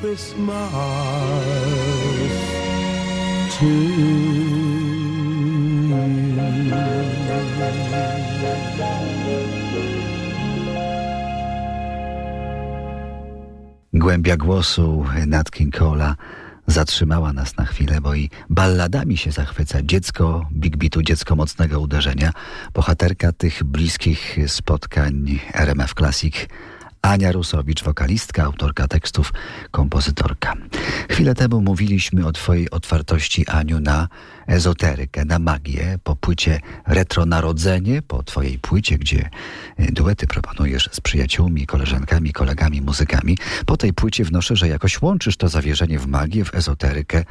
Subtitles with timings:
[0.00, 0.72] Christmas
[3.50, 3.66] to.
[13.92, 15.78] Głębia głosu Nat King
[16.66, 19.82] zatrzymała nas na chwilę, bo i balladami się zachwyca.
[19.82, 22.32] Dziecko Big Beatu, dziecko mocnego uderzenia,
[22.74, 26.46] bohaterka tych bliskich spotkań RMF Classic
[27.02, 29.32] Ania Rusowicz, wokalistka, autorka tekstów,
[29.70, 30.54] kompozytorka.
[31.10, 34.08] Chwilę temu mówiliśmy o Twojej otwartości, Aniu, na
[34.46, 39.30] ezoterykę, na magię, po płycie Retro Narodzenie, po Twojej płycie, gdzie
[39.76, 43.38] e, duety proponujesz z przyjaciółmi, koleżankami, kolegami, muzykami.
[43.66, 47.24] Po tej płycie wnoszę, że jakoś łączysz to zawierzenie w magię, w ezoterykę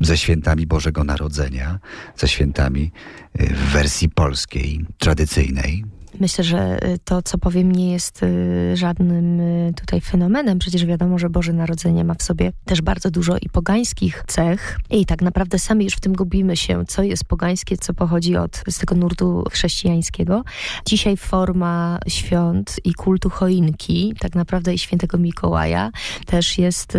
[0.00, 1.78] ze świętami Bożego Narodzenia,
[2.16, 2.92] ze świętami
[3.34, 5.84] e, w wersji polskiej, tradycyjnej,
[6.20, 10.58] Myślę, że y, to, co powiem, nie jest y, żadnym y, tutaj fenomenem.
[10.58, 14.78] Przecież wiadomo, że Boże Narodzenie ma w sobie też bardzo dużo i pogańskich cech.
[14.90, 18.62] I tak naprawdę sami już w tym gubimy się, co jest pogańskie, co pochodzi od
[18.70, 20.44] z tego nurtu chrześcijańskiego.
[20.86, 25.90] Dzisiaj forma świąt i kultu choinki, tak naprawdę i świętego Mikołaja,
[26.26, 26.98] też jest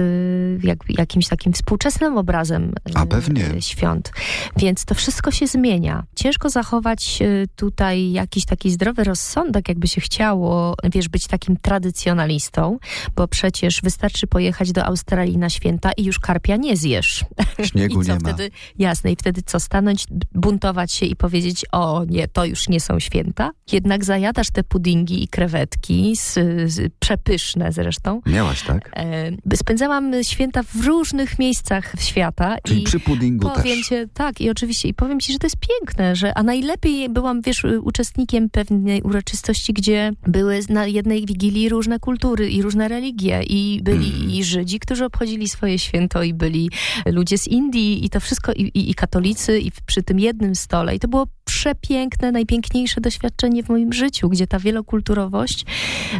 [0.64, 3.62] jak, jakimś takim współczesnym obrazem A pewnie.
[3.62, 4.12] świąt.
[4.58, 6.04] Więc to wszystko się zmienia.
[6.16, 7.20] Ciężko zachować
[7.56, 12.78] tutaj jakiś taki zdrowy rozsądek, jakby się chciało, wiesz, być takim tradycjonalistą,
[13.16, 17.26] bo przecież wystarczy pojechać do Australii na święta i już karpia nie zjesz.
[17.72, 18.86] Śniegu I co nie wtedy, ma.
[18.86, 23.00] Jasne, i wtedy co, stanąć, buntować się i powiedzieć, o nie, to już nie są
[23.00, 23.52] święta?
[23.72, 26.34] Jednak zajadasz te puddingi i krewetki, z,
[26.72, 28.22] z, przepyszne zresztą.
[28.26, 28.92] Miałaś, tak?
[28.96, 32.58] E, spędzałam święta w różnych miejscach świata.
[32.64, 33.88] Czyli i przy puddingu powiem też.
[33.88, 37.42] Cię, tak, i oczywiście, i powiem ci, że to jest piękne, że, a najlepiej byłam,
[37.42, 43.80] wiesz, uczestnikiem pewnej uroczystości, gdzie były na jednej wigilii różne kultury i różne religie i
[43.84, 44.32] byli Mm.
[44.32, 46.70] i Żydzi, którzy obchodzili swoje święto i byli
[47.06, 50.96] ludzie z Indii i to wszystko i, i, i katolicy i przy tym jednym stole
[50.96, 55.66] i to było przepiękne, najpiękniejsze doświadczenie w moim życiu, gdzie ta wielokulturowość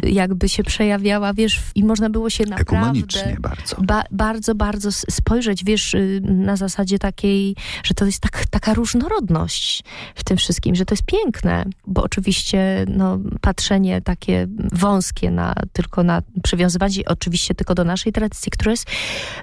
[0.02, 2.80] jakby się przejawiała, wiesz, i można było się naprawdę...
[2.80, 3.76] Ekumenicznie bardzo.
[3.82, 9.82] Ba bardzo, bardzo spojrzeć, wiesz, y, na zasadzie takiej, że to jest tak, taka różnorodność
[10.14, 16.02] w tym wszystkim, że to jest piękne, bo oczywiście no, patrzenie takie wąskie na, tylko
[16.02, 18.86] na przywiązywanie oczywiście tylko do naszej tradycji, która jest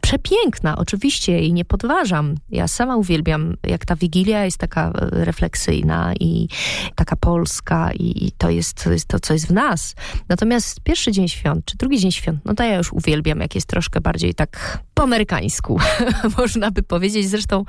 [0.01, 2.35] przepiękna, oczywiście jej nie podważam.
[2.49, 6.47] Ja sama uwielbiam, jak ta Wigilia jest taka e, refleksyjna i
[6.95, 9.95] taka polska i, i to, jest, to jest to, co jest w nas.
[10.29, 13.67] Natomiast pierwszy dzień świąt, czy drugi dzień świąt, no to ja już uwielbiam, jak jest
[13.67, 15.79] troszkę bardziej tak po amerykańsku,
[16.37, 17.29] można by powiedzieć.
[17.29, 17.65] Zresztą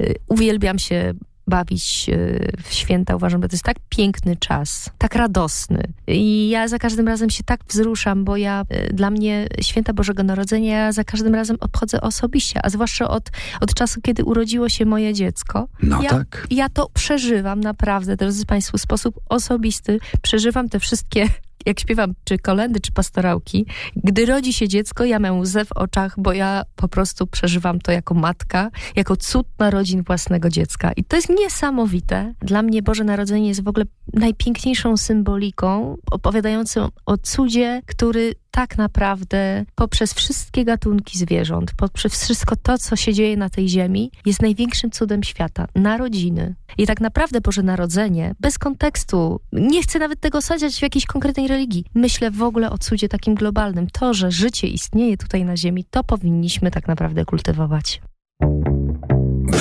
[0.00, 1.14] y, uwielbiam się
[1.46, 3.16] bawić y, w święta.
[3.16, 5.82] Uważam, że to jest tak piękny czas, tak radosny.
[6.06, 10.22] I ja za każdym razem się tak wzruszam, bo ja, y, dla mnie święta Bożego
[10.22, 14.86] Narodzenia ja za każdym razem obchodzę osobiście, a zwłaszcza od, od czasu, kiedy urodziło się
[14.86, 15.68] moje dziecko.
[15.82, 16.46] No ja, tak.
[16.50, 19.98] ja to przeżywam naprawdę, drodzy Państwo, w sposób osobisty.
[20.22, 21.28] Przeżywam te wszystkie,
[21.66, 23.66] jak śpiewam, czy kolendy, czy pastorałki.
[23.96, 27.92] Gdy rodzi się dziecko, ja mam łzę w oczach, bo ja po prostu przeżywam to
[27.92, 30.92] jako matka, jako cud narodzin własnego dziecka.
[30.92, 32.34] I to jest niesamowite.
[32.40, 39.64] Dla mnie Boże Narodzenie jest w ogóle najpiękniejszą symboliką opowiadającą o cudzie, który tak naprawdę
[39.74, 44.90] poprzez wszystkie gatunki zwierząt, poprzez wszystko to, co się dzieje na tej ziemi, jest największym
[44.90, 45.66] cudem świata.
[45.74, 46.54] Narodziny.
[46.78, 51.48] I tak naprawdę Boże Narodzenie, bez kontekstu, nie chcę nawet tego sadzać w jakiejś konkretnej
[51.48, 51.84] religii.
[51.94, 53.86] Myślę w ogóle o cudzie takim globalnym.
[53.92, 58.00] To, że życie istnieje tutaj na ziemi, to powinniśmy tak naprawdę kultywować.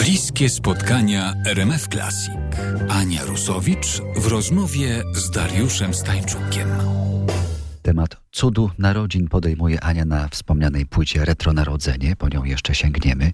[0.02, 2.34] Bliskie spotkania RMF Classic.
[2.90, 7.01] Ania Rusowicz w rozmowie z Dariuszem Stańczukiem.
[7.82, 13.32] Temat cudu narodzin podejmuje Ania na wspomnianej płycie Retro Narodzenie, po nią jeszcze sięgniemy,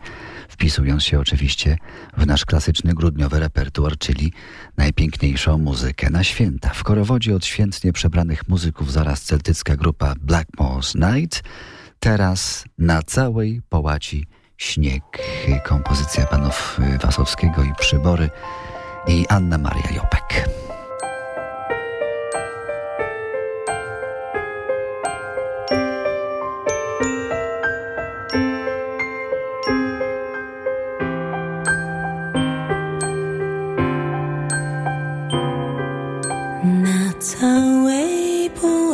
[0.50, 1.78] wpisując się oczywiście
[2.18, 4.34] w nasz klasyczny grudniowy repertuar, czyli
[4.78, 6.70] najpiękniejszą muzykę na święta.
[6.70, 11.44] W korowodzie odświętnie przebranych muzyków zaraz celtycka grupa Blackmore's Night,
[12.00, 14.28] teraz na całej połaci
[14.58, 15.04] śnieg.
[15.66, 18.30] Kompozycja panów Wasowskiego i Przybory
[19.08, 20.50] i Anna Maria Jopek.
[38.08, 38.87] 一步